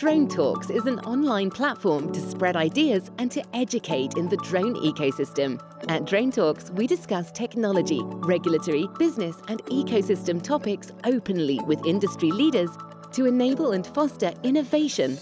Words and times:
Drone 0.00 0.28
Talks 0.28 0.70
is 0.70 0.86
an 0.86 0.98
online 1.00 1.50
platform 1.50 2.10
to 2.14 2.20
spread 2.20 2.56
ideas 2.56 3.10
and 3.18 3.30
to 3.32 3.44
educate 3.54 4.14
in 4.14 4.30
the 4.30 4.38
drone 4.38 4.74
ecosystem. 4.76 5.60
At 5.90 6.06
Drone 6.06 6.32
Talks, 6.32 6.70
we 6.70 6.86
discuss 6.86 7.30
technology, 7.30 8.00
regulatory, 8.02 8.88
business, 8.98 9.36
and 9.48 9.62
ecosystem 9.66 10.42
topics 10.42 10.90
openly 11.04 11.60
with 11.66 11.84
industry 11.84 12.30
leaders 12.30 12.70
to 13.12 13.26
enable 13.26 13.72
and 13.72 13.86
foster 13.86 14.32
innovation 14.42 15.18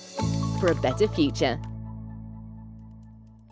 for 0.61 0.71
a 0.71 0.77
better 0.77 1.09
future. 1.09 1.61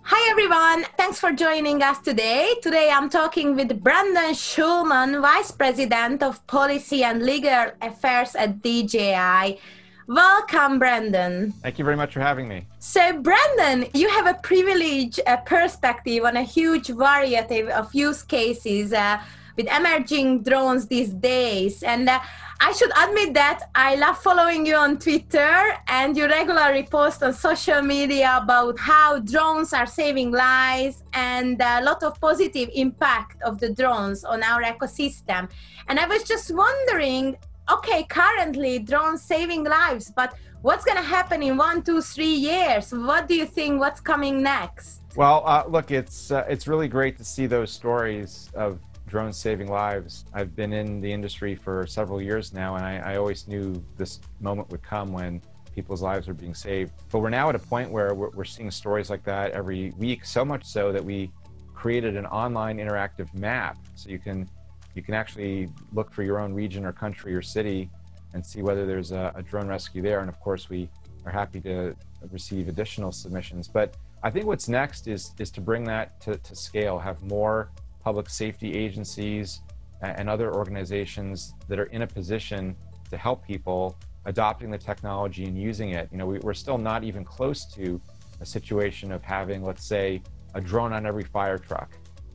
Hi 0.03 0.31
everyone, 0.31 0.85
thanks 0.97 1.19
for 1.19 1.33
joining 1.33 1.83
us 1.83 1.99
today. 1.99 2.55
Today 2.63 2.89
I'm 2.89 3.11
talking 3.11 3.57
with 3.57 3.83
Brendan 3.83 4.31
Schulman, 4.35 5.21
Vice 5.21 5.51
President 5.51 6.23
of 6.23 6.47
Policy 6.47 7.03
and 7.03 7.25
Legal 7.25 7.73
Affairs 7.83 8.37
at 8.37 8.63
DJI. 8.63 9.59
Welcome, 10.07 10.79
Brendan. 10.79 11.53
Thank 11.63 11.81
you 11.81 11.85
very 11.85 11.97
much 11.97 12.15
for 12.15 12.21
having 12.21 12.47
me. 12.47 12.67
So, 12.79 13.21
Brendan, 13.21 13.87
you 13.93 14.09
have 14.09 14.29
a 14.29 14.35
privilege, 14.35 15.19
a 15.27 15.37
perspective 15.39 16.23
on 16.25 16.37
a 16.37 16.43
huge 16.43 16.89
variety 16.89 17.63
of 17.63 17.93
use 17.93 18.23
cases 18.23 18.93
uh, 18.93 19.21
with 19.57 19.67
emerging 19.67 20.45
drones 20.45 20.87
these 20.87 21.09
days. 21.09 21.83
And 21.83 22.09
uh, 22.09 22.21
I 22.61 22.73
should 22.73 22.91
admit 22.97 23.35
that 23.35 23.69
I 23.75 23.97
love 23.97 24.19
following 24.19 24.65
you 24.65 24.77
on 24.77 24.99
Twitter 24.99 25.75
and 25.89 26.17
you 26.17 26.27
regularly 26.27 26.85
post 26.85 27.23
on 27.23 27.33
social 27.35 27.83
media 27.83 28.39
about 28.41 28.79
how 28.79 29.19
drones 29.19 29.73
are 29.73 29.87
saving 29.87 30.31
lives 30.31 31.03
and 31.15 31.61
a 31.61 31.83
lot 31.83 32.03
of 32.03 32.21
positive 32.21 32.71
impact 32.75 33.43
of 33.43 33.59
the 33.59 33.71
drones 33.71 34.25
on 34.25 34.43
our 34.43 34.63
ecosystem. 34.63 35.51
And 35.89 35.99
I 35.99 36.07
was 36.07 36.23
just 36.23 36.55
wondering 36.55 37.37
okay, 37.71 38.05
currently 38.05 38.79
drones 38.79 39.23
saving 39.23 39.65
lives, 39.65 40.13
but 40.15 40.35
what's 40.63 40.85
going 40.85 40.97
to 40.97 41.03
happen 41.03 41.43
in 41.43 41.57
one, 41.57 41.83
two, 41.83 42.01
three 42.01 42.35
years? 42.35 42.93
What 42.93 43.29
do 43.29 43.35
you 43.35 43.47
think? 43.47 43.81
What's 43.81 44.01
coming 44.01 44.43
next? 44.43 45.03
Well, 45.17 45.43
uh, 45.47 45.65
look, 45.67 45.91
it's 45.91 46.31
uh, 46.31 46.45
it's 46.49 46.67
really 46.69 46.89
great 46.89 47.17
to 47.19 47.25
see 47.25 47.47
those 47.47 47.71
stories 47.71 48.51
of 48.55 48.81
drones 49.07 49.37
saving 49.37 49.69
lives. 49.69 50.25
I've 50.35 50.55
been 50.55 50.73
in 50.73 51.01
the 51.01 51.11
industry 51.13 51.55
for 51.55 51.87
several 51.87 52.21
years 52.21 52.53
now, 52.53 52.77
and 52.77 52.85
I, 52.85 53.13
I 53.13 53.17
always 53.17 53.49
knew 53.49 53.83
this 53.97 54.21
moment 54.41 54.69
would 54.71 54.83
come 54.83 55.13
when 55.13 55.41
people's 55.75 56.03
lives 56.03 56.29
are 56.29 56.35
being 56.35 56.55
saved. 56.55 56.93
But 57.11 57.21
we're 57.21 57.31
now 57.31 57.49
at 57.49 57.55
a 57.55 57.59
point 57.59 57.91
where 57.91 58.15
we're, 58.15 58.31
we're 58.31 58.45
seeing 58.45 58.71
stories 58.71 59.09
like 59.09 59.23
that 59.25 59.53
every 59.53 59.93
week, 59.99 60.25
so 60.25 60.45
much 60.45 60.65
so 60.65 60.91
that 60.93 61.05
we 61.05 61.31
created 61.75 62.17
an 62.17 62.27
online 62.27 62.79
interactive 62.79 63.33
map 63.35 63.79
so 63.95 64.09
you 64.09 64.19
can 64.19 64.49
you 64.97 65.03
can 65.03 65.15
actually 65.15 65.69
look 65.93 66.11
for 66.11 66.23
your 66.23 66.41
own 66.41 66.55
region 66.55 66.85
or 66.87 66.93
country 66.93 67.35
or 67.35 67.43
city 67.43 67.91
and 68.33 68.45
see 68.45 68.63
whether 68.63 68.87
there's 68.87 69.13
a, 69.13 69.31
a, 69.37 69.43
drone 69.43 69.69
rescue 69.69 70.01
there. 70.01 70.21
And 70.21 70.29
of 70.29 70.41
course, 70.41 70.71
we 70.71 70.89
are 71.27 71.31
happy 71.31 71.61
to 71.61 71.95
receive 72.33 72.69
additional 72.69 73.13
submissions. 73.13 73.69
But 73.69 73.95
I 74.23 74.31
think 74.31 74.47
what's 74.47 74.69
next 74.69 75.07
is, 75.07 75.33
is 75.39 75.51
to 75.53 75.61
bring 75.61 75.85
that 75.85 76.19
to, 76.23 76.37
to 76.37 76.57
scale, 76.57 76.99
have 76.99 77.23
more 77.23 77.71
public 78.03 78.31
safety 78.31 78.75
agencies 78.75 79.61
and 80.01 80.29
other 80.31 80.55
organizations 80.55 81.55
that 81.69 81.79
are 81.79 81.87
in 81.87 82.03
a 82.03 82.07
position 82.07 82.75
to 83.11 83.19
help 83.19 83.47
people 83.47 83.97
adopting 84.25 84.71
the 84.71 84.79
technology 84.79 85.45
and 85.45 85.61
using 85.61 85.91
it. 85.91 86.09
You 86.11 86.19
know, 86.19 86.27
we, 86.27 86.39
we're 86.39 86.55
still 86.55 86.79
not 86.79 87.05
even 87.05 87.25
close 87.25 87.67
to 87.75 88.01
a 88.41 88.47
situation 88.47 89.13
of 89.13 89.23
having, 89.23 89.63
let's 89.63 89.85
say, 89.85 90.23
a 90.55 90.61
drone 90.61 90.93
on 90.93 91.05
every 91.07 91.25
fire 91.25 91.59
truck, 91.59 91.91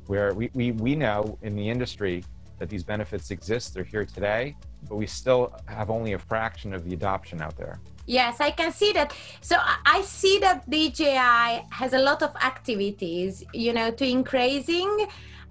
where 0.07 0.33
we, 0.33 0.51
we, 0.53 0.71
we 0.73 0.95
know 0.95 1.37
in 1.41 1.55
the 1.55 1.67
industry 1.67 2.23
that 2.61 2.69
these 2.69 2.83
benefits 2.83 3.31
exist. 3.31 3.73
They're 3.73 3.91
here 3.95 4.05
today, 4.05 4.55
but 4.87 4.95
we 4.95 5.07
still 5.07 5.43
have 5.65 5.89
only 5.89 6.13
a 6.13 6.19
fraction 6.19 6.75
of 6.75 6.85
the 6.85 6.93
adoption 6.93 7.41
out 7.41 7.57
there. 7.57 7.79
Yes, 8.05 8.39
I 8.39 8.51
can 8.51 8.71
see 8.71 8.91
that. 8.93 9.15
So 9.41 9.55
I 9.95 10.01
see 10.03 10.37
that 10.45 10.69
DJI 10.69 11.65
has 11.81 11.93
a 11.93 12.01
lot 12.09 12.21
of 12.21 12.31
activities, 12.35 13.43
you 13.65 13.73
know, 13.73 13.89
to 13.99 14.05
increasing 14.05 14.91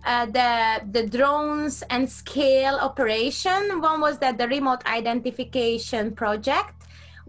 uh, 0.05 0.27
the 0.27 0.53
the 0.97 1.05
drones 1.17 1.83
and 1.91 2.09
scale 2.09 2.77
operation. 2.89 3.81
One 3.81 4.01
was 4.01 4.19
that 4.19 4.39
the 4.39 4.47
remote 4.47 4.83
identification 4.87 6.15
project, 6.23 6.77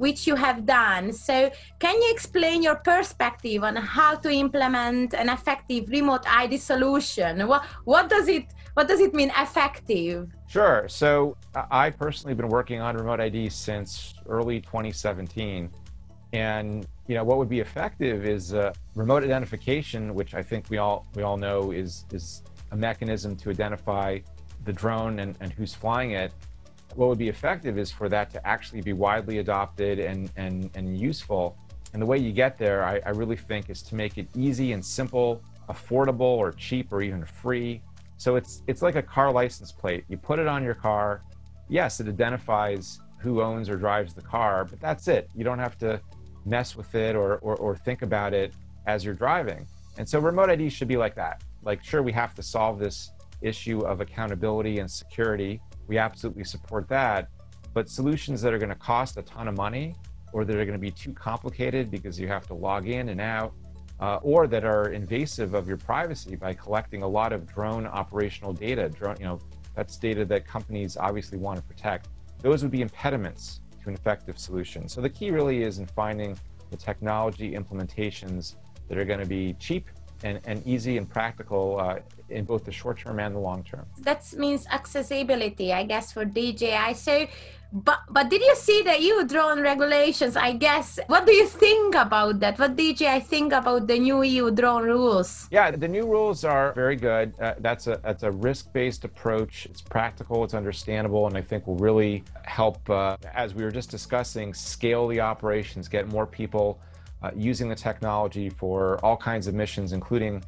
which 0.02 0.26
you 0.26 0.36
have 0.36 0.66
done. 0.66 1.14
So 1.14 1.52
can 1.78 1.96
you 2.02 2.10
explain 2.12 2.64
your 2.64 2.78
perspective 2.92 3.64
on 3.64 3.76
how 3.76 4.16
to 4.24 4.30
implement 4.32 5.14
an 5.14 5.30
effective 5.30 5.84
remote 5.90 6.26
ID 6.28 6.58
solution? 6.58 7.48
What 7.48 7.62
what 7.86 8.10
does 8.10 8.28
it 8.28 8.46
what 8.74 8.88
does 8.88 9.00
it 9.00 9.14
mean 9.14 9.32
effective? 9.46 10.20
Sure. 10.48 10.88
So 10.88 11.38
I 11.84 11.92
personally 11.92 12.34
been 12.34 12.50
working 12.60 12.80
on 12.82 12.98
remote 12.98 13.20
ID 13.20 13.50
since 13.50 14.16
early 14.28 14.60
2017. 14.62 15.70
And 16.34 16.88
you 17.08 17.16
know 17.16 17.24
what 17.24 17.38
would 17.38 17.50
be 17.58 17.60
effective 17.60 18.26
is 18.26 18.54
uh, 18.54 18.74
remote 18.96 19.24
identification, 19.24 20.16
which 20.20 20.34
I 20.34 20.42
think 20.50 20.62
we 20.74 20.78
all 20.84 21.06
we 21.16 21.22
all 21.28 21.38
know 21.38 21.72
is 21.84 22.06
is 22.18 22.42
a 22.72 22.78
mechanism 22.90 23.36
to 23.42 23.46
identify 23.56 24.10
the 24.68 24.74
drone 24.74 25.20
and, 25.20 25.32
and 25.42 25.52
who's 25.52 25.74
flying 25.74 26.12
it. 26.24 26.32
What 26.96 27.10
would 27.10 27.18
be 27.18 27.30
effective 27.30 27.78
is 27.78 27.92
for 27.92 28.10
that 28.10 28.30
to 28.32 28.48
actually 28.48 28.82
be 28.82 28.94
widely 28.94 29.38
adopted 29.40 30.00
and 30.00 30.30
and, 30.36 30.70
and 30.76 30.98
useful. 31.00 31.58
And 31.94 32.02
the 32.02 32.06
way 32.06 32.18
you 32.18 32.32
get 32.32 32.58
there, 32.58 32.84
I, 32.84 33.02
I 33.06 33.10
really 33.10 33.36
think, 33.36 33.70
is 33.70 33.82
to 33.84 33.96
make 33.96 34.18
it 34.18 34.28
easy 34.36 34.72
and 34.72 34.84
simple, 34.84 35.42
affordable 35.70 36.22
or 36.22 36.54
cheap 36.54 36.94
or 36.94 37.02
even 37.02 37.26
free 37.26 37.82
so 38.22 38.36
it's 38.36 38.62
it's 38.68 38.84
like 38.84 38.96
a 38.96 39.02
car 39.02 39.32
license 39.32 39.72
plate. 39.72 40.06
You 40.08 40.16
put 40.16 40.38
it 40.38 40.46
on 40.46 40.64
your 40.64 40.76
car. 40.76 41.24
Yes, 41.70 42.00
it 42.00 42.08
identifies 42.08 43.00
who 43.18 43.42
owns 43.42 43.68
or 43.68 43.78
drives 43.78 44.14
the 44.14 44.22
car, 44.22 44.64
but 44.64 44.80
that's 44.80 45.08
it. 45.08 45.28
You 45.34 45.44
don't 45.44 45.58
have 45.58 45.76
to 45.80 46.00
mess 46.46 46.76
with 46.76 46.94
it 46.94 47.16
or, 47.16 47.38
or, 47.38 47.56
or 47.56 47.76
think 47.76 48.04
about 48.04 48.36
it 48.36 48.54
as 48.86 49.04
you're 49.04 49.16
driving. 49.16 49.66
And 49.98 50.08
so 50.08 50.20
remote 50.20 50.52
ID 50.52 50.70
should 50.70 50.88
be 50.88 50.98
like 50.98 51.16
that. 51.16 51.42
Like, 51.64 51.84
sure, 51.84 52.04
we 52.04 52.12
have 52.12 52.36
to 52.36 52.44
solve 52.44 52.78
this 52.78 53.12
issue 53.42 53.80
of 53.88 54.02
accountability 54.02 54.78
and 54.78 54.92
security. 54.92 55.60
We 55.88 55.98
absolutely 55.98 56.44
support 56.44 56.88
that. 56.90 57.30
But 57.74 57.90
solutions 57.90 58.42
that 58.42 58.54
are 58.54 58.58
going 58.58 58.70
to 58.70 58.76
cost 58.76 59.18
a 59.18 59.22
ton 59.22 59.48
of 59.48 59.56
money 59.56 59.96
or 60.34 60.46
that 60.46 60.56
are 60.56 60.66
going 60.66 60.78
to 60.78 60.80
be 60.80 60.92
too 60.92 61.14
complicated 61.14 61.90
because 61.90 62.20
you 62.20 62.28
have 62.28 62.48
to 62.48 62.54
log 62.54 62.88
in 62.88 63.10
and 63.10 63.22
out 63.22 63.54
uh, 64.00 64.20
or 64.24 64.48
that 64.48 64.66
are 64.66 64.90
invasive 64.90 65.54
of 65.54 65.68
your 65.68 65.78
privacy 65.78 66.36
by 66.36 66.54
collecting 66.54 67.04
a 67.04 67.08
lot 67.08 67.32
of 67.32 67.46
drone 67.46 67.86
operational 67.86 68.52
data. 68.52 68.90
Drone, 68.90 69.16
you 69.20 69.26
know, 69.26 69.40
that's 69.76 69.98
data 69.98 70.26
that 70.26 70.46
companies 70.46 70.98
obviously 70.98 71.38
want 71.38 71.58
to 71.58 71.64
protect. 71.64 72.08
Those 72.42 72.64
would 72.64 72.72
be 72.72 72.82
impediments 72.82 73.62
to 73.84 73.90
an 73.90 73.96
effective 73.96 74.38
solution. 74.38 74.88
So 74.88 75.02
the 75.02 75.10
key 75.10 75.32
really 75.32 75.64
is 75.64 75.78
in 75.80 75.86
finding 75.86 76.38
the 76.72 76.78
technology 76.78 77.54
implementations 77.54 78.56
that 78.90 78.98
are 78.98 79.06
going 79.06 79.20
to 79.20 79.26
be 79.26 79.54
cheap 79.60 79.90
and, 80.24 80.40
and 80.46 80.66
easy 80.66 80.98
and 80.98 81.10
practical 81.10 81.80
uh, 81.80 82.00
in 82.30 82.46
both 82.46 82.64
the 82.66 82.72
short 82.72 83.00
term 83.00 83.20
and 83.20 83.36
the 83.36 83.40
long 83.40 83.64
term. 83.64 83.86
That 84.00 84.22
means 84.38 84.66
accessibility, 84.68 85.74
I 85.74 85.84
guess, 85.84 86.12
for 86.12 86.26
DJI. 86.26 86.94
So 86.96 87.28
but 87.74 88.02
but 88.10 88.30
did 88.30 88.42
you 88.42 88.56
see 88.56 88.82
the 88.82 89.02
EU 89.02 89.24
drone 89.24 89.62
regulations? 89.62 90.36
I 90.36 90.54
guess. 90.54 91.00
What 91.08 91.26
do 91.26 91.34
you 91.34 91.48
think 91.48 91.96
about 91.96 92.40
that? 92.42 92.60
What 92.60 92.76
did 92.76 93.02
I 93.04 93.20
think 93.20 93.54
about 93.54 93.88
the 93.88 93.98
new 93.98 94.24
EU 94.24 94.52
drone 94.52 94.84
rules? 94.84 95.48
Yeah, 95.52 95.72
the 95.72 95.88
new 95.88 96.06
rules 96.06 96.44
are 96.44 96.74
very 96.74 96.98
good. 96.98 97.34
Uh, 97.40 97.54
that's 97.60 97.88
a 97.88 98.00
that's 98.04 98.24
a 98.24 98.32
risk-based 98.32 99.06
approach. 99.06 99.68
It's 99.68 99.82
practical. 99.82 100.44
It's 100.44 100.54
understandable, 100.54 101.28
and 101.28 101.38
I 101.38 101.42
think 101.42 101.66
will 101.66 101.78
really 101.78 102.24
help. 102.44 102.90
Uh, 102.90 103.16
as 103.34 103.54
we 103.54 103.64
were 103.64 103.72
just 103.72 103.90
discussing, 103.90 104.54
scale 104.54 105.08
the 105.08 105.22
operations, 105.22 105.88
get 105.88 106.10
more 106.10 106.28
people 106.28 106.82
uh, 107.24 107.32
using 107.36 107.70
the 107.70 107.76
technology 107.76 108.50
for 108.50 109.04
all 109.04 109.18
kinds 109.18 109.48
of 109.48 109.54
missions, 109.54 109.94
including 109.94 110.44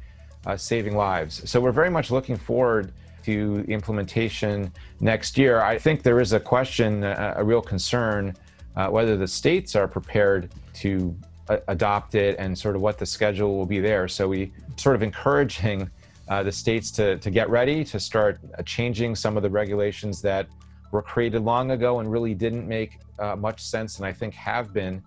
uh, 0.46 0.56
saving 0.56 0.96
lives. 0.96 1.48
So 1.48 1.60
we're 1.60 1.72
very 1.72 1.90
much 1.90 2.10
looking 2.10 2.36
forward 2.36 2.92
to 3.24 3.64
implementation 3.68 4.72
next 5.00 5.38
year. 5.38 5.62
I 5.62 5.78
think 5.78 6.02
there 6.02 6.20
is 6.20 6.32
a 6.32 6.40
question, 6.40 7.04
a, 7.04 7.34
a 7.36 7.44
real 7.44 7.62
concern, 7.62 8.34
uh, 8.76 8.88
whether 8.88 9.16
the 9.16 9.26
states 9.26 9.74
are 9.74 9.88
prepared 9.88 10.52
to 10.74 11.16
a- 11.48 11.60
adopt 11.68 12.14
it 12.14 12.36
and 12.38 12.56
sort 12.56 12.76
of 12.76 12.82
what 12.82 12.98
the 12.98 13.06
schedule 13.06 13.56
will 13.56 13.66
be 13.66 13.80
there. 13.80 14.08
So 14.08 14.28
we 14.28 14.52
sort 14.76 14.96
of 14.96 15.02
encouraging 15.02 15.90
uh, 16.28 16.42
the 16.42 16.52
states 16.52 16.90
to, 16.92 17.18
to 17.18 17.30
get 17.30 17.48
ready 17.48 17.84
to 17.84 18.00
start 18.00 18.40
uh, 18.58 18.62
changing 18.62 19.14
some 19.14 19.36
of 19.36 19.42
the 19.42 19.50
regulations 19.50 20.20
that 20.22 20.46
were 20.90 21.02
created 21.02 21.42
long 21.42 21.70
ago 21.72 22.00
and 22.00 22.10
really 22.10 22.34
didn't 22.34 22.66
make 22.66 22.98
uh, 23.18 23.36
much 23.36 23.62
sense 23.62 23.98
and 23.98 24.06
I 24.06 24.12
think 24.12 24.34
have 24.34 24.72
been 24.72 25.02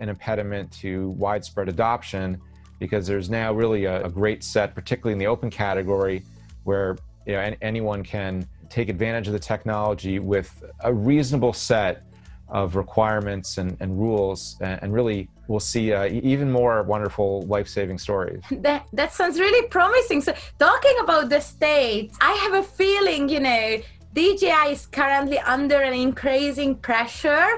an 0.00 0.08
impediment 0.08 0.70
to 0.72 1.10
widespread 1.10 1.68
adoption 1.68 2.40
because 2.78 3.06
there's 3.06 3.30
now 3.30 3.52
really 3.52 3.84
a, 3.84 4.04
a 4.04 4.08
great 4.08 4.42
set, 4.42 4.74
particularly 4.74 5.12
in 5.12 5.18
the 5.18 5.26
open 5.26 5.50
category, 5.50 6.22
where 6.64 6.96
you 7.26 7.34
know, 7.34 7.54
anyone 7.60 8.02
can 8.02 8.46
take 8.68 8.88
advantage 8.88 9.26
of 9.26 9.32
the 9.32 9.38
technology 9.38 10.18
with 10.18 10.64
a 10.80 10.92
reasonable 10.92 11.52
set 11.52 12.04
of 12.48 12.74
requirements 12.74 13.58
and, 13.58 13.76
and 13.80 13.96
rules 14.00 14.56
and, 14.60 14.82
and, 14.82 14.92
really 14.92 15.28
we'll 15.46 15.60
see 15.60 15.92
uh, 15.92 16.06
even 16.06 16.50
more 16.50 16.82
wonderful 16.82 17.42
life-saving 17.42 17.96
stories. 17.96 18.42
That, 18.50 18.86
that 18.92 19.12
sounds 19.12 19.38
really 19.38 19.68
promising. 19.68 20.20
So 20.20 20.34
talking 20.58 20.96
about 21.00 21.28
the 21.28 21.40
states 21.40 22.16
i 22.20 22.32
have 22.32 22.54
a 22.54 22.62
feeling 22.62 23.28
you 23.28 23.40
know 23.40 23.80
dji 24.14 24.72
is 24.72 24.86
currently 24.86 25.38
under 25.38 25.80
an 25.80 25.92
increasing 25.92 26.74
pressure 26.74 27.48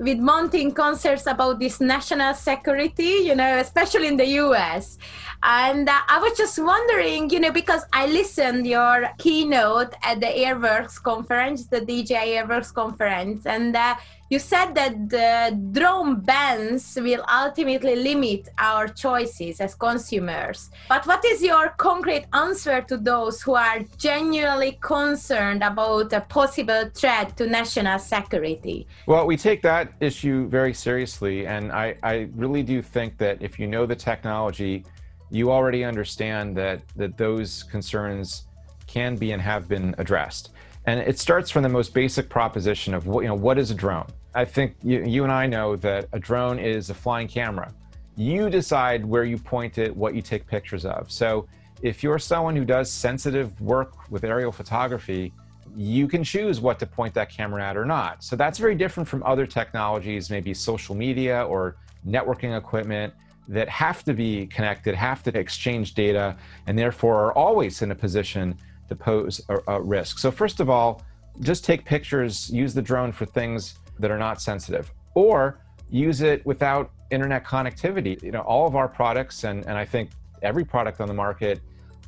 with 0.00 0.18
mounting 0.18 0.72
concerns 0.72 1.26
about 1.26 1.58
this 1.58 1.80
national 1.80 2.34
security, 2.34 3.26
you 3.28 3.34
know, 3.34 3.58
especially 3.58 4.08
in 4.08 4.16
the 4.16 4.26
US. 4.42 4.98
And 5.42 5.88
uh, 5.88 6.00
I 6.08 6.18
was 6.18 6.36
just 6.36 6.58
wondering, 6.58 7.30
you 7.30 7.40
know, 7.40 7.52
because 7.52 7.82
I 7.92 8.06
listened 8.06 8.66
your 8.66 9.08
keynote 9.18 9.94
at 10.02 10.20
the 10.20 10.26
Airworks 10.26 11.00
conference, 11.00 11.66
the 11.66 11.80
DJI 11.80 12.36
Airworks 12.38 12.72
conference, 12.74 13.46
and 13.46 13.76
uh, 13.76 13.94
you 14.30 14.38
said 14.38 14.74
that 14.74 15.08
the 15.08 15.58
drone 15.72 16.20
bans 16.20 16.98
will 17.00 17.24
ultimately 17.28 17.96
limit 17.96 18.48
our 18.58 18.86
choices 18.86 19.60
as 19.60 19.74
consumers. 19.74 20.70
But 20.88 21.06
what 21.06 21.24
is 21.24 21.42
your 21.42 21.70
concrete 21.78 22.26
answer 22.34 22.82
to 22.82 22.98
those 22.98 23.40
who 23.40 23.54
are 23.54 23.80
genuinely 23.96 24.78
concerned 24.82 25.62
about 25.62 26.12
a 26.12 26.20
possible 26.20 26.90
threat 26.94 27.36
to 27.38 27.46
national 27.46 27.98
security? 27.98 28.86
Well, 29.06 29.26
we 29.26 29.36
take 29.36 29.62
that 29.62 29.92
issue 30.00 30.46
very 30.48 30.74
seriously. 30.74 31.46
And 31.46 31.72
I, 31.72 31.96
I 32.02 32.28
really 32.34 32.62
do 32.62 32.82
think 32.82 33.16
that 33.18 33.40
if 33.40 33.58
you 33.58 33.66
know 33.66 33.86
the 33.86 33.96
technology, 33.96 34.84
you 35.30 35.50
already 35.50 35.84
understand 35.84 36.56
that, 36.56 36.82
that 36.96 37.16
those 37.16 37.62
concerns 37.62 38.44
can 38.86 39.16
be 39.16 39.32
and 39.32 39.40
have 39.40 39.68
been 39.68 39.94
addressed. 39.98 40.50
And 40.86 41.00
it 41.00 41.18
starts 41.18 41.50
from 41.50 41.62
the 41.62 41.68
most 41.68 41.92
basic 41.92 42.30
proposition 42.30 42.94
of 42.94 43.06
what, 43.06 43.20
you 43.20 43.28
know, 43.28 43.34
what 43.34 43.58
is 43.58 43.70
a 43.70 43.74
drone? 43.74 44.06
I 44.34 44.44
think 44.44 44.76
you, 44.82 45.04
you 45.04 45.24
and 45.24 45.32
I 45.32 45.46
know 45.46 45.76
that 45.76 46.08
a 46.12 46.18
drone 46.18 46.58
is 46.58 46.90
a 46.90 46.94
flying 46.94 47.28
camera. 47.28 47.72
You 48.16 48.50
decide 48.50 49.04
where 49.04 49.24
you 49.24 49.38
point 49.38 49.78
it, 49.78 49.94
what 49.96 50.14
you 50.14 50.22
take 50.22 50.46
pictures 50.46 50.84
of. 50.84 51.10
So 51.10 51.46
if 51.82 52.02
you're 52.02 52.18
someone 52.18 52.56
who 52.56 52.64
does 52.64 52.90
sensitive 52.90 53.58
work 53.60 54.10
with 54.10 54.24
aerial 54.24 54.52
photography, 54.52 55.32
you 55.76 56.08
can 56.08 56.24
choose 56.24 56.60
what 56.60 56.78
to 56.80 56.86
point 56.86 57.14
that 57.14 57.30
camera 57.30 57.64
at 57.64 57.76
or 57.76 57.84
not. 57.84 58.24
So 58.24 58.36
that's 58.36 58.58
very 58.58 58.74
different 58.74 59.08
from 59.08 59.22
other 59.22 59.46
technologies, 59.46 60.30
maybe 60.30 60.52
social 60.52 60.94
media 60.94 61.44
or 61.44 61.76
networking 62.06 62.56
equipment 62.56 63.14
that 63.46 63.68
have 63.68 64.04
to 64.04 64.12
be 64.12 64.46
connected, 64.46 64.94
have 64.94 65.22
to 65.22 65.38
exchange 65.38 65.94
data, 65.94 66.36
and 66.66 66.78
therefore 66.78 67.26
are 67.26 67.32
always 67.32 67.80
in 67.82 67.92
a 67.92 67.94
position 67.94 68.56
to 68.88 68.96
pose 68.96 69.40
a, 69.48 69.58
a 69.68 69.80
risk. 69.80 70.18
So, 70.18 70.30
first 70.30 70.60
of 70.60 70.68
all, 70.68 71.02
just 71.40 71.64
take 71.64 71.84
pictures, 71.84 72.50
use 72.50 72.74
the 72.74 72.82
drone 72.82 73.12
for 73.12 73.24
things 73.24 73.78
that 73.98 74.10
are 74.10 74.18
not 74.18 74.40
sensitive, 74.40 74.92
or 75.14 75.60
use 75.90 76.20
it 76.20 76.44
without 76.46 76.90
internet 77.10 77.44
connectivity. 77.44 78.22
You 78.22 78.32
know, 78.32 78.42
all 78.42 78.66
of 78.66 78.76
our 78.76 78.88
products, 78.88 79.44
and, 79.44 79.66
and 79.66 79.76
I 79.76 79.84
think 79.84 80.10
every 80.42 80.64
product 80.64 81.00
on 81.00 81.08
the 81.08 81.14
market, 81.14 81.60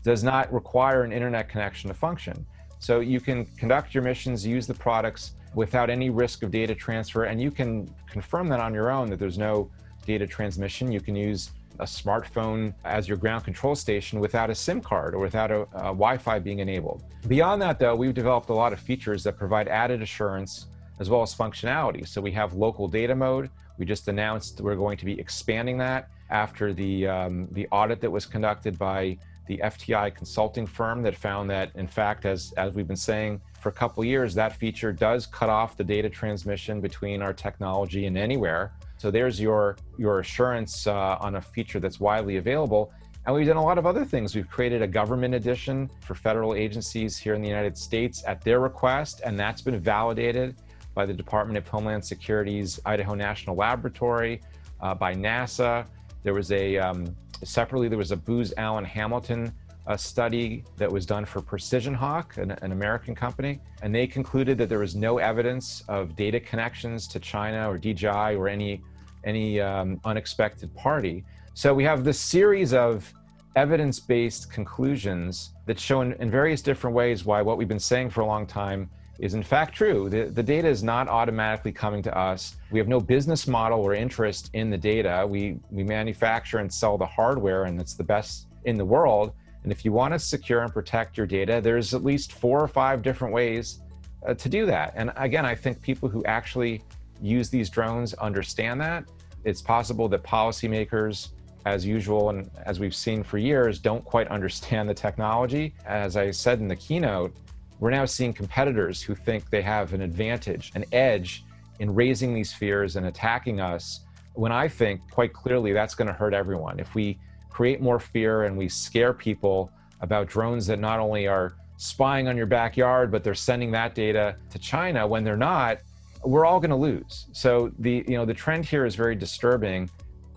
does 0.02 0.22
not 0.24 0.52
require 0.52 1.02
an 1.02 1.12
internet 1.12 1.48
connection 1.48 1.88
to 1.88 1.94
function. 1.94 2.46
So 2.78 3.00
you 3.00 3.20
can 3.20 3.44
conduct 3.58 3.94
your 3.94 4.02
missions, 4.02 4.46
use 4.46 4.66
the 4.66 4.74
products 4.74 5.32
without 5.54 5.90
any 5.90 6.10
risk 6.10 6.42
of 6.42 6.50
data 6.50 6.74
transfer, 6.74 7.24
and 7.24 7.40
you 7.40 7.50
can 7.50 7.92
confirm 8.08 8.48
that 8.48 8.60
on 8.60 8.72
your 8.72 8.90
own 8.90 9.10
that 9.10 9.18
there's 9.18 9.38
no 9.38 9.70
data 10.06 10.26
transmission. 10.26 10.90
You 10.90 11.00
can 11.00 11.14
use 11.14 11.50
a 11.78 11.84
smartphone 11.84 12.74
as 12.84 13.08
your 13.08 13.16
ground 13.16 13.44
control 13.44 13.74
station 13.74 14.20
without 14.20 14.50
a 14.50 14.54
SIM 14.54 14.80
card 14.80 15.14
or 15.14 15.18
without 15.18 15.50
a, 15.50 15.62
a 15.72 15.92
Wi 15.92 16.18
Fi 16.18 16.38
being 16.38 16.60
enabled. 16.60 17.02
Beyond 17.26 17.60
that, 17.62 17.78
though, 17.78 17.96
we've 17.96 18.14
developed 18.14 18.50
a 18.50 18.54
lot 18.54 18.72
of 18.72 18.80
features 18.80 19.24
that 19.24 19.36
provide 19.36 19.68
added 19.68 20.02
assurance 20.02 20.66
as 21.00 21.10
well 21.10 21.22
as 21.22 21.34
functionality. 21.34 22.06
So 22.06 22.20
we 22.20 22.30
have 22.32 22.52
local 22.52 22.86
data 22.86 23.14
mode. 23.16 23.50
We 23.78 23.86
just 23.86 24.06
announced 24.08 24.60
we're 24.60 24.76
going 24.76 24.98
to 24.98 25.06
be 25.06 25.18
expanding 25.18 25.78
that 25.78 26.10
after 26.28 26.72
the, 26.72 27.08
um, 27.08 27.48
the 27.52 27.66
audit 27.72 28.00
that 28.02 28.10
was 28.10 28.26
conducted 28.26 28.78
by 28.78 29.18
the 29.48 29.58
FTI 29.64 30.14
consulting 30.14 30.66
firm 30.66 31.02
that 31.02 31.16
found 31.16 31.50
that, 31.50 31.72
in 31.74 31.88
fact, 31.88 32.24
as, 32.26 32.52
as 32.56 32.72
we've 32.74 32.86
been 32.86 32.94
saying 32.94 33.40
for 33.58 33.70
a 33.70 33.72
couple 33.72 34.04
years, 34.04 34.34
that 34.34 34.54
feature 34.54 34.92
does 34.92 35.26
cut 35.26 35.48
off 35.48 35.76
the 35.76 35.82
data 35.82 36.08
transmission 36.08 36.80
between 36.80 37.20
our 37.20 37.32
technology 37.32 38.06
and 38.06 38.16
anywhere. 38.16 38.72
So 38.98 39.10
there's 39.10 39.40
your 39.40 39.76
your 39.98 40.20
assurance 40.20 40.86
uh, 40.86 41.16
on 41.20 41.36
a 41.36 41.40
feature 41.40 41.80
that's 41.80 41.98
widely 41.98 42.36
available. 42.36 42.92
And 43.26 43.34
we've 43.34 43.46
done 43.46 43.56
a 43.56 43.64
lot 43.64 43.76
of 43.76 43.86
other 43.86 44.04
things. 44.04 44.36
We've 44.36 44.48
created 44.48 44.82
a 44.82 44.86
government 44.86 45.34
edition 45.34 45.90
for 46.00 46.14
federal 46.14 46.54
agencies 46.54 47.18
here 47.18 47.34
in 47.34 47.42
the 47.42 47.48
United 47.48 47.76
States 47.76 48.22
at 48.26 48.40
their 48.42 48.60
request, 48.60 49.20
and 49.24 49.38
that's 49.38 49.62
been 49.62 49.80
validated 49.80 50.56
by 50.94 51.06
the 51.06 51.14
Department 51.14 51.56
of 51.56 51.66
Homeland 51.66 52.04
Security's 52.04 52.80
Idaho 52.84 53.14
National 53.14 53.56
Laboratory, 53.56 54.40
uh, 54.80 54.94
by 54.94 55.14
NASA. 55.14 55.86
There 56.22 56.34
was 56.34 56.52
a 56.52 56.76
um, 56.78 57.14
separately 57.44 57.88
there 57.88 57.98
was 57.98 58.12
a 58.12 58.16
Booz 58.16 58.52
Allen 58.56 58.84
Hamilton 58.84 59.52
a 59.86 59.98
study 59.98 60.62
that 60.76 60.90
was 60.90 61.06
done 61.06 61.24
for 61.24 61.40
Precision 61.40 61.94
Hawk, 61.94 62.36
an, 62.36 62.52
an, 62.52 62.70
American 62.70 63.14
company, 63.14 63.60
and 63.82 63.94
they 63.94 64.06
concluded 64.06 64.58
that 64.58 64.68
there 64.68 64.78
was 64.78 64.94
no 64.94 65.18
evidence 65.18 65.82
of 65.88 66.14
data 66.14 66.38
connections 66.38 67.08
to 67.08 67.18
China 67.18 67.68
or 67.68 67.78
DJI 67.78 68.36
or 68.36 68.48
any 68.48 68.82
any 69.24 69.60
um, 69.60 70.00
unexpected 70.04 70.74
party. 70.74 71.24
So 71.54 71.74
we 71.74 71.84
have 71.84 72.04
this 72.04 72.18
series 72.18 72.72
of 72.72 73.12
evidence-based 73.56 74.50
conclusions 74.50 75.50
that 75.66 75.78
show 75.78 76.00
in, 76.00 76.12
in 76.14 76.30
various 76.30 76.62
different 76.62 76.96
ways 76.96 77.24
why 77.24 77.42
what 77.42 77.58
we've 77.58 77.68
been 77.68 77.78
saying 77.78 78.10
for 78.10 78.22
a 78.22 78.26
long 78.26 78.46
time 78.46 78.88
is 79.20 79.34
in 79.34 79.42
fact 79.42 79.74
true. 79.74 80.08
The, 80.08 80.24
the 80.24 80.42
data 80.42 80.66
is 80.66 80.82
not 80.82 81.06
automatically 81.08 81.72
coming 81.72 82.02
to 82.02 82.18
us. 82.18 82.56
We 82.70 82.78
have 82.78 82.88
no 82.88 83.00
business 83.00 83.46
model 83.46 83.80
or 83.80 83.94
interest 83.94 84.50
in 84.54 84.70
the 84.70 84.78
data. 84.78 85.26
We, 85.28 85.60
we 85.70 85.84
manufacture 85.84 86.58
and 86.58 86.72
sell 86.72 86.96
the 86.96 87.06
hardware, 87.06 87.64
and 87.64 87.80
it's 87.80 87.94
the 87.94 88.04
best 88.04 88.48
in 88.64 88.76
the 88.76 88.84
world. 88.84 89.32
And 89.62 89.70
if 89.70 89.84
you 89.84 89.92
want 89.92 90.14
to 90.14 90.18
secure 90.18 90.62
and 90.62 90.72
protect 90.72 91.18
your 91.18 91.26
data, 91.26 91.60
there's 91.62 91.92
at 91.92 92.02
least 92.02 92.32
four 92.32 92.60
or 92.60 92.68
five 92.68 93.02
different 93.02 93.34
ways 93.34 93.82
uh, 94.26 94.32
to 94.34 94.48
do 94.48 94.64
that. 94.66 94.94
And 94.96 95.12
again, 95.16 95.44
I 95.44 95.54
think 95.54 95.82
people 95.82 96.08
who 96.08 96.24
actually 96.24 96.82
use 97.20 97.50
these 97.50 97.68
drones 97.68 98.14
understand 98.14 98.80
that. 98.80 99.04
It's 99.44 99.60
possible 99.60 100.08
that 100.08 100.22
policymakers, 100.22 101.28
as 101.66 101.84
usual, 101.84 102.30
and 102.30 102.50
as 102.64 102.80
we've 102.80 102.94
seen 102.94 103.22
for 103.22 103.36
years, 103.36 103.78
don't 103.78 104.04
quite 104.04 104.28
understand 104.28 104.88
the 104.88 104.94
technology. 104.94 105.74
As 105.84 106.16
I 106.16 106.30
said 106.30 106.60
in 106.60 106.68
the 106.68 106.76
keynote, 106.76 107.34
we're 107.80 107.90
now 107.90 108.04
seeing 108.04 108.32
competitors 108.32 109.02
who 109.02 109.14
think 109.14 109.48
they 109.50 109.62
have 109.62 109.94
an 109.94 110.02
advantage, 110.02 110.70
an 110.74 110.84
edge 110.92 111.44
in 111.80 111.92
raising 111.94 112.34
these 112.34 112.52
fears 112.52 112.96
and 112.96 113.06
attacking 113.06 113.58
us. 113.60 114.00
When 114.34 114.52
I 114.52 114.68
think 114.68 115.00
quite 115.10 115.32
clearly 115.32 115.72
that's 115.72 115.94
going 115.94 116.06
to 116.08 116.12
hurt 116.12 116.34
everyone. 116.34 116.78
If 116.78 116.94
we 116.94 117.18
create 117.48 117.80
more 117.80 117.98
fear 117.98 118.44
and 118.44 118.56
we 118.56 118.68
scare 118.68 119.14
people 119.14 119.72
about 120.02 120.28
drones 120.28 120.66
that 120.66 120.78
not 120.78 121.00
only 121.00 121.26
are 121.26 121.54
spying 121.78 122.28
on 122.28 122.36
your 122.36 122.46
backyard, 122.46 123.10
but 123.10 123.24
they're 123.24 123.34
sending 123.34 123.70
that 123.72 123.94
data 123.94 124.36
to 124.50 124.58
China 124.58 125.06
when 125.06 125.24
they're 125.24 125.36
not, 125.36 125.78
we're 126.22 126.44
all 126.44 126.60
going 126.60 126.70
to 126.70 126.76
lose. 126.76 127.26
So 127.32 127.72
the 127.78 128.04
you 128.06 128.16
know 128.16 128.26
the 128.26 128.34
trend 128.34 128.66
here 128.66 128.84
is 128.84 128.94
very 128.94 129.14
disturbing 129.14 129.88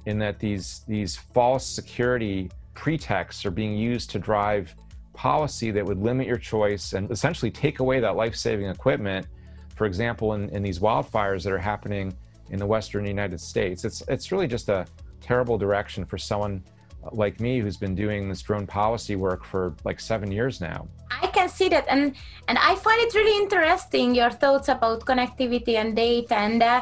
in 0.06 0.17
that 0.20 0.39
these 0.39 0.84
these 0.88 1.17
false 1.17 1.65
security 1.65 2.50
pretexts 2.74 3.46
are 3.46 3.51
being 3.51 3.77
used 3.77 4.10
to 4.12 4.20
drive 4.20 4.74
policy 5.13 5.72
that 5.72 5.86
would 5.86 6.00
limit 6.00 6.27
your 6.27 6.38
choice 6.38 6.93
and 6.93 7.10
essentially 7.12 7.51
take 7.51 7.79
away 7.79 8.00
that 8.00 8.15
life-saving 8.15 8.67
equipment. 8.67 9.27
For 9.75 9.86
example, 9.86 10.34
in, 10.34 10.50
in 10.50 10.63
these 10.63 10.79
wildfires 10.79 11.43
that 11.43 11.53
are 11.53 11.58
happening 11.58 12.13
in 12.50 12.60
the 12.60 12.65
western 12.65 13.05
United 13.05 13.39
States, 13.39 13.86
it's 13.86 14.03
it's 14.08 14.32
really 14.32 14.48
just 14.48 14.70
a 14.70 14.86
terrible 15.22 15.58
direction 15.58 16.05
for 16.05 16.17
someone 16.17 16.63
like 17.12 17.39
me 17.39 17.60
who's 17.60 17.77
been 17.77 17.96
doing 17.96 18.29
this 18.29 18.41
drone 18.41 18.67
policy 18.67 19.15
work 19.15 19.43
for 19.43 19.75
like 19.84 20.00
seven 20.00 20.32
years 20.32 20.62
now. 20.62 20.88
I 21.10 21.27
can 21.27 21.50
see 21.50 21.70
that, 21.70 21.86
and 21.88 22.15
and 22.48 22.58
I 22.58 22.75
find 22.75 23.00
it 23.01 23.13
really 23.13 23.38
interesting 23.43 24.15
your 24.15 24.32
thoughts 24.32 24.70
about 24.70 25.01
connectivity 25.05 25.75
and 25.75 25.96
data, 25.96 26.36
and 26.36 26.62
uh, 26.62 26.82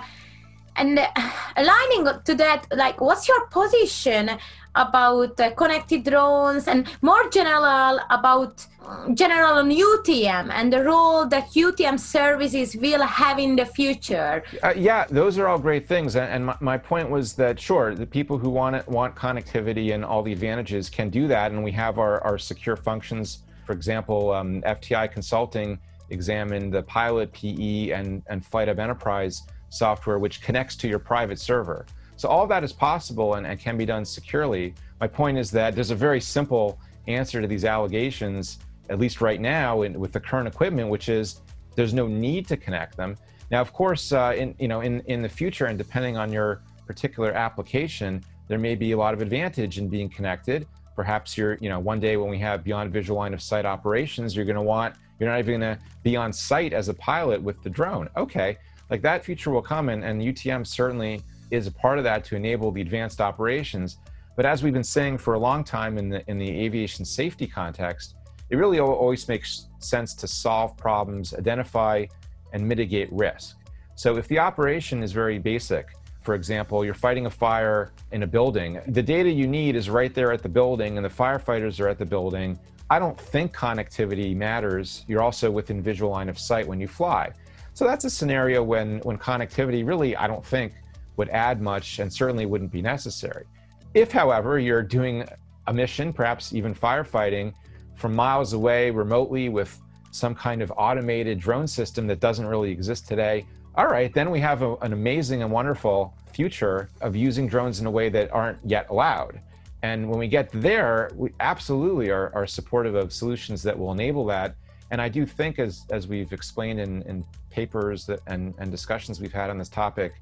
and 0.76 1.00
uh, 1.00 1.08
aligning 1.56 2.08
to 2.26 2.36
that, 2.36 2.66
like, 2.76 3.02
what's 3.02 3.28
your 3.28 3.46
position 3.48 4.32
about 4.76 5.40
uh, 5.40 5.52
connected 5.52 6.04
drones, 6.04 6.68
and 6.68 6.88
more 7.02 7.30
general 7.30 8.00
about 8.10 8.66
general 9.14 9.60
on 9.60 9.70
UTM 9.70 10.50
and 10.52 10.72
the 10.74 10.84
role 10.84 11.26
that 11.28 11.50
UTM 11.52 12.00
services 12.00 12.76
will 12.76 13.04
have 13.04 13.40
in 13.40 13.56
the 13.56 13.66
future. 13.66 14.44
Uh, 14.64 14.74
yeah, 14.76 15.06
those 15.10 15.38
are 15.38 15.48
all 15.48 15.60
great 15.60 15.88
things. 15.88 16.16
And 16.16 16.46
my, 16.48 16.58
my, 16.60 16.78
point 16.78 17.10
was 17.10 17.34
that, 17.34 17.60
sure, 17.60 17.96
the 17.96 18.06
people 18.06 18.38
who 18.38 18.50
want 18.50 18.76
it, 18.76 18.88
want 18.88 19.16
connectivity 19.16 19.94
and 19.94 20.04
all 20.04 20.24
the 20.24 20.34
advantages 20.34 20.90
can 20.90 21.10
do 21.10 21.28
that. 21.28 21.52
And 21.52 21.64
we 21.64 21.72
have 21.74 22.00
our, 22.00 22.22
our 22.24 22.38
secure 22.38 22.76
functions. 22.76 23.44
For 23.66 23.74
example, 23.74 24.32
um, 24.32 24.62
FTI 24.64 25.12
Consulting 25.12 25.80
examined 26.10 26.74
the 26.74 26.84
Pilot 26.84 27.32
PE 27.34 27.92
and, 27.92 28.24
and 28.28 28.44
FlightHub 28.44 28.80
Enterprise 28.80 29.44
software, 29.70 30.20
which 30.20 30.42
connects 30.42 30.76
to 30.78 30.88
your 30.88 31.00
private 31.00 31.40
server. 31.40 31.86
So 32.22 32.30
all 32.30 32.46
that 32.46 32.64
is 32.64 32.72
possible 32.72 33.34
and, 33.34 33.48
and 33.48 33.60
can 33.60 33.78
be 33.78 33.86
done 33.86 34.06
securely. 34.06 34.76
My 35.00 35.08
point 35.08 35.40
is 35.40 35.50
that 35.52 35.74
there's 35.74 35.90
a 35.90 35.96
very 35.96 36.22
simple 36.22 36.80
answer 37.08 37.42
to 37.42 37.48
these 37.48 37.66
allegations 37.66 38.60
at 38.92 39.00
least 39.00 39.22
right 39.22 39.42
now 39.42 39.82
in, 39.82 40.00
with 40.00 40.12
the 40.12 40.20
current 40.20 40.48
equipment, 40.48 40.88
which 40.90 41.10
is 41.10 41.42
there's 41.76 41.96
no 41.96 42.06
need 42.06 42.48
to 42.50 42.58
connect 42.58 42.96
them. 42.96 43.18
Now, 43.50 43.60
of 43.60 43.74
course, 43.74 44.12
uh, 44.12 44.36
in 44.38 44.54
you 44.60 44.68
know 44.68 44.82
in 44.82 45.02
in 45.08 45.24
the 45.24 45.30
future, 45.30 45.66
and 45.66 45.80
depending 45.80 46.16
on 46.16 46.32
your 46.32 46.62
particular 46.86 47.32
application, 47.32 48.24
there 48.48 48.60
may 48.60 48.76
be 48.76 48.92
a 48.92 48.98
lot 48.98 49.16
of 49.16 49.22
advantage 49.22 49.80
in 49.80 49.88
being 49.90 50.08
connected. 50.08 50.68
Perhaps 50.96 51.36
you're 51.36 51.58
you 51.60 51.70
know 51.70 51.80
one 51.80 52.00
day 52.00 52.18
when 52.18 52.30
we 52.30 52.38
have 52.38 52.64
beyond 52.64 52.94
visual 52.94 53.20
line 53.20 53.34
of 53.34 53.42
sight 53.42 53.66
operations, 53.66 54.36
you're 54.36 54.46
going 54.46 54.56
to 54.56 54.62
want 54.62 54.94
you're 55.20 55.28
not 55.28 55.40
even 55.40 55.60
going 55.60 55.76
to 55.76 55.82
be 56.04 56.16
on 56.16 56.32
site 56.32 56.72
as 56.72 56.88
a 56.88 56.94
pilot 56.94 57.42
with 57.42 57.64
the 57.64 57.70
drone. 57.70 58.08
Okay, 58.16 58.60
Like 58.92 59.02
that 59.02 59.26
future 59.26 59.50
will 59.50 59.64
come, 59.64 59.90
and, 59.90 60.04
and 60.04 60.22
UTM 60.22 60.68
certainly 60.68 61.24
is 61.52 61.68
a 61.68 61.72
part 61.72 61.98
of 61.98 62.04
that 62.06 62.24
to 62.26 62.36
enable 62.36 62.72
the 62.72 62.82
advanced 62.82 63.22
operations. 63.22 63.98
But 64.36 64.46
as 64.46 64.64
we've 64.64 64.74
been 64.74 64.84
saying 64.84 65.18
for 65.20 65.34
a 65.36 65.40
long 65.40 65.64
time 65.64 65.98
in 65.98 66.10
the 66.10 66.28
in 66.30 66.38
the 66.40 66.50
aviation 66.50 67.06
safety 67.06 67.46
context, 67.46 68.16
it 68.50 68.56
really 68.56 68.80
always 68.80 69.28
makes 69.28 69.68
sense 69.80 70.14
to 70.16 70.28
solve 70.28 70.76
problems, 70.78 71.34
identify 71.34 72.06
and 72.54 72.68
mitigate 72.68 73.12
risk. 73.12 73.58
So 73.96 74.18
if 74.18 74.28
the 74.28 74.40
operation 74.40 75.04
is 75.04 75.12
very 75.12 75.40
basic, 75.40 75.90
for 76.22 76.36
example, 76.36 76.86
you're 76.86 76.94
fighting 76.94 77.26
a 77.26 77.30
fire 77.30 77.92
in 78.12 78.24
a 78.24 78.28
building, 78.28 78.80
the 78.88 79.02
data 79.02 79.30
you 79.30 79.48
need 79.48 79.76
is 79.76 79.90
right 79.90 80.14
there 80.14 80.32
at 80.32 80.44
the 80.44 80.50
building 80.50 80.98
and 80.98 81.06
the 81.06 81.10
firefighters 81.10 81.80
are 81.80 81.88
at 81.88 81.98
the 81.98 82.06
building. 82.06 82.60
I 82.90 83.00
don't 83.00 83.20
think 83.20 83.56
connectivity 83.56 84.36
matters. 84.36 85.06
You're 85.08 85.22
also 85.22 85.50
within 85.50 85.82
visual 85.82 86.12
line 86.12 86.30
of 86.30 86.38
sight 86.38 86.68
when 86.68 86.80
you 86.80 86.88
fly. 86.88 87.32
So 87.74 87.86
that's 87.86 88.06
a 88.06 88.10
scenario 88.10 88.62
when, 88.62 89.00
when 89.00 89.18
connectivity 89.18 89.88
really, 89.88 90.16
I 90.16 90.28
don't 90.28 90.46
think, 90.46 90.74
would 91.22 91.30
add 91.30 91.62
much 91.62 92.00
and 92.00 92.12
certainly 92.12 92.48
wouldn't 92.48 92.72
be 92.72 92.82
necessary. 92.82 93.46
If, 93.94 94.12
however, 94.12 94.58
you're 94.58 94.82
doing 94.82 95.24
a 95.68 95.74
mission, 95.82 96.12
perhaps 96.12 96.52
even 96.52 96.74
firefighting, 96.74 97.54
from 97.96 98.16
miles 98.16 98.54
away 98.54 98.90
remotely 98.90 99.48
with 99.48 99.80
some 100.10 100.34
kind 100.34 100.64
of 100.64 100.74
automated 100.78 101.40
drone 101.40 101.68
system 101.68 102.08
that 102.08 102.20
doesn't 102.20 102.48
really 102.48 102.72
exist 102.72 103.08
today, 103.08 103.46
all 103.76 103.86
right, 103.86 104.12
then 104.16 104.32
we 104.32 104.40
have 104.40 104.64
a, 104.64 104.76
an 104.78 104.94
amazing 104.94 105.44
and 105.44 105.52
wonderful 105.52 106.12
future 106.34 106.90
of 107.02 107.16
using 107.16 107.48
drones 107.48 107.80
in 107.80 107.86
a 107.86 107.92
way 107.92 108.10
that 108.10 108.34
aren't 108.34 108.58
yet 108.66 108.88
allowed. 108.90 109.40
And 109.84 110.10
when 110.10 110.18
we 110.18 110.28
get 110.28 110.50
there, 110.52 111.12
we 111.14 111.30
absolutely 111.40 112.10
are, 112.10 112.32
are 112.34 112.48
supportive 112.48 112.96
of 112.96 113.14
solutions 113.14 113.62
that 113.62 113.78
will 113.78 113.92
enable 113.92 114.26
that. 114.26 114.56
And 114.90 115.00
I 115.00 115.08
do 115.08 115.28
think, 115.28 115.60
as, 115.60 115.86
as 115.92 116.08
we've 116.08 116.34
explained 116.34 116.80
in, 116.80 117.04
in 117.04 117.24
papers 117.52 118.08
that, 118.08 118.22
and, 118.26 118.56
and 118.58 118.72
discussions 118.72 119.22
we've 119.22 119.38
had 119.42 119.52
on 119.52 119.60
this 119.60 119.70
topic 119.70 120.14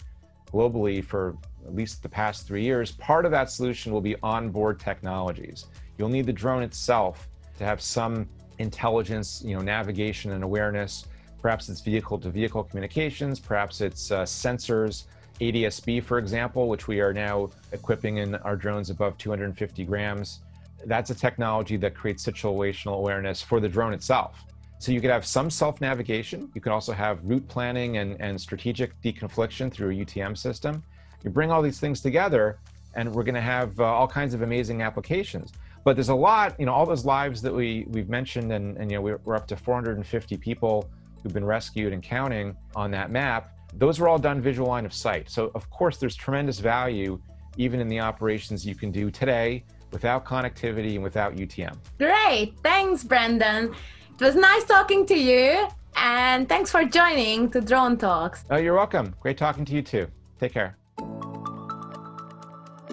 globally 0.51 1.03
for 1.03 1.35
at 1.65 1.75
least 1.75 2.01
the 2.01 2.09
past 2.09 2.47
three 2.47 2.63
years, 2.63 2.91
part 2.91 3.25
of 3.25 3.31
that 3.31 3.49
solution 3.49 3.91
will 3.91 4.01
be 4.01 4.15
onboard 4.23 4.79
technologies. 4.79 5.65
You'll 5.97 6.09
need 6.09 6.25
the 6.25 6.33
drone 6.33 6.63
itself 6.63 7.27
to 7.57 7.65
have 7.65 7.81
some 7.81 8.27
intelligence, 8.57 9.41
you 9.45 9.55
know, 9.55 9.61
navigation 9.61 10.31
and 10.31 10.43
awareness. 10.43 11.05
Perhaps 11.41 11.69
it's 11.69 11.81
vehicle 11.81 12.17
to 12.19 12.29
vehicle 12.29 12.63
communications, 12.63 13.39
perhaps 13.39 13.81
it's 13.81 14.11
uh, 14.11 14.23
sensors, 14.23 15.05
ADSB, 15.39 16.03
for 16.03 16.17
example, 16.17 16.67
which 16.67 16.87
we 16.87 16.99
are 16.99 17.13
now 17.13 17.49
equipping 17.71 18.17
in 18.17 18.35
our 18.35 18.55
drones 18.55 18.89
above 18.89 19.17
250 19.17 19.85
grams. 19.85 20.39
That's 20.85 21.09
a 21.09 21.15
technology 21.15 21.77
that 21.77 21.95
creates 21.95 22.25
situational 22.25 22.97
awareness 22.97 23.41
for 23.41 23.59
the 23.59 23.69
drone 23.69 23.93
itself. 23.93 24.43
So 24.79 24.93
you 24.93 25.01
could 25.01 25.11
have 25.11 25.25
some 25.25 25.49
self 25.49 25.81
navigation. 25.81 26.49
You 26.55 26.61
can 26.61 26.71
also 26.71 26.93
have 26.93 27.19
route 27.23 27.47
planning 27.49 27.97
and, 27.97 28.19
and 28.21 28.39
strategic 28.39 28.99
deconfliction 29.01 29.71
through 29.71 29.91
a 29.91 30.05
UTM 30.05 30.37
system. 30.37 30.81
You 31.23 31.29
bring 31.29 31.51
all 31.51 31.61
these 31.61 31.81
things 31.81 31.99
together, 31.99 32.59
and 32.95 33.13
we're 33.13 33.23
going 33.23 33.35
to 33.35 33.41
have 33.41 33.77
uh, 33.79 33.83
all 33.83 34.07
kinds 34.07 34.33
of 34.33 34.41
amazing 34.41 34.81
applications. 34.81 35.51
But 35.83 35.95
there's 35.97 36.09
a 36.09 36.15
lot, 36.15 36.57
you 36.57 36.65
know, 36.65 36.73
all 36.73 36.85
those 36.85 37.03
lives 37.03 37.41
that 37.41 37.53
we 37.53 37.85
we've 37.89 38.09
mentioned, 38.09 38.53
and, 38.53 38.77
and 38.77 38.89
you 38.89 38.97
know, 38.97 39.01
we're, 39.01 39.19
we're 39.25 39.35
up 39.35 39.47
to 39.47 39.57
450 39.57 40.37
people 40.37 40.89
who've 41.21 41.33
been 41.33 41.45
rescued 41.45 41.91
and 41.91 42.01
counting 42.01 42.55
on 42.73 42.89
that 42.91 43.11
map. 43.11 43.53
Those 43.73 43.99
were 43.99 44.07
all 44.07 44.17
done 44.17 44.41
visual 44.41 44.69
line 44.69 44.85
of 44.85 44.93
sight. 44.93 45.29
So 45.29 45.51
of 45.55 45.69
course, 45.69 45.97
there's 45.97 46.15
tremendous 46.15 46.59
value 46.59 47.19
even 47.57 47.81
in 47.81 47.89
the 47.89 47.99
operations 47.99 48.65
you 48.65 48.75
can 48.75 48.91
do 48.91 49.11
today 49.11 49.65
without 49.91 50.23
connectivity 50.23 50.93
and 50.93 51.03
without 51.03 51.35
UTM. 51.35 51.75
Great, 51.97 52.53
thanks, 52.63 53.03
Brendan. 53.03 53.75
It 54.19 54.25
was 54.25 54.35
nice 54.35 54.65
talking 54.65 55.05
to 55.05 55.15
you, 55.15 55.65
and 55.95 56.49
thanks 56.49 56.69
for 56.69 56.83
joining 56.83 57.49
to 57.51 57.61
Drone 57.61 57.97
Talks. 57.97 58.43
Oh, 58.49 58.57
you're 58.57 58.75
welcome. 58.75 59.15
Great 59.21 59.37
talking 59.37 59.63
to 59.63 59.73
you 59.73 59.81
too. 59.81 60.07
Take 60.41 60.51
care. 60.51 60.75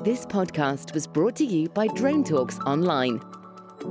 This 0.04 0.24
podcast 0.24 0.94
was 0.94 1.08
brought 1.08 1.34
to 1.36 1.44
you 1.44 1.68
by 1.70 1.88
Drone 1.88 2.22
Talks 2.22 2.60
Online, 2.60 3.20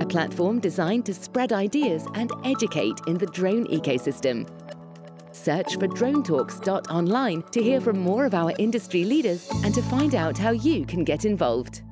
a 0.00 0.06
platform 0.06 0.60
designed 0.60 1.04
to 1.04 1.12
spread 1.12 1.52
ideas 1.52 2.06
and 2.14 2.32
educate 2.42 2.98
in 3.06 3.18
the 3.18 3.26
drone 3.26 3.66
ecosystem. 3.66 4.48
Search 5.32 5.74
for 5.74 5.88
dronetalks.online 5.88 7.42
to 7.50 7.62
hear 7.62 7.82
from 7.82 7.98
more 7.98 8.24
of 8.24 8.32
our 8.32 8.54
industry 8.58 9.04
leaders 9.04 9.46
and 9.62 9.74
to 9.74 9.82
find 9.82 10.14
out 10.14 10.38
how 10.38 10.52
you 10.52 10.86
can 10.86 11.04
get 11.04 11.26
involved. 11.26 11.82